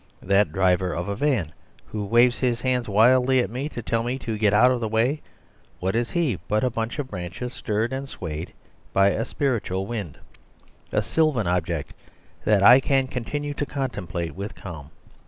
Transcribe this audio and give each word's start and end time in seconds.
That 0.23 0.51
driver 0.51 0.93
of 0.95 1.07
a 1.07 1.15
van 1.15 1.51
who 1.85 2.03
waves 2.03 2.39
his 2.39 2.61
hands 2.61 2.89
wildly 2.89 3.37
at 3.39 3.51
me 3.51 3.69
to 3.69 3.83
tell 3.83 4.01
me 4.01 4.17
to 4.17 4.35
get 4.35 4.51
out 4.51 4.71
of 4.71 4.79
the 4.79 4.87
way, 4.87 5.21
what 5.79 5.95
is 5.95 6.09
he 6.09 6.39
but 6.47 6.63
a 6.63 6.71
bunch 6.71 6.97
of 6.97 7.07
branches 7.11 7.53
stirred 7.53 7.93
and 7.93 8.09
swayed 8.09 8.51
by 8.93 9.09
a 9.09 9.23
spiritual 9.23 9.85
wind, 9.85 10.17
a 10.91 11.03
sylvan 11.03 11.45
object 11.45 11.93
that 12.45 12.63
I 12.63 12.79
can 12.79 13.05
continue 13.05 13.53
to 13.53 13.65
contemplate 13.67 14.33
with 14.33 14.55
calm? 14.55 14.89